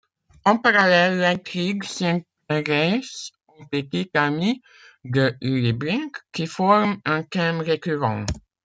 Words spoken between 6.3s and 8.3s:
qui forment un thème récurrent.